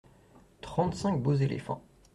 [0.61, 1.83] Trente-cinq beaux éléphants.